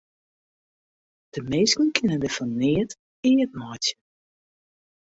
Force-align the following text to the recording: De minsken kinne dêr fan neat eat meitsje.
De 1.33 1.39
minsken 1.51 1.89
kinne 1.95 2.17
dêr 2.21 2.33
fan 2.37 2.51
neat 2.61 2.89
eat 3.29 3.51
meitsje. 3.59 3.95